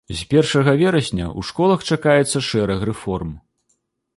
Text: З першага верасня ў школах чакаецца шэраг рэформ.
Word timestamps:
З 0.19 0.23
першага 0.31 0.73
верасня 0.81 1.25
ў 1.25 1.41
школах 1.49 1.85
чакаецца 1.91 2.43
шэраг 2.49 2.79
рэформ. 2.91 3.29